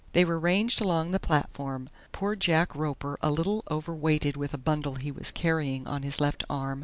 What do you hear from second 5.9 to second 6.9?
his left arm.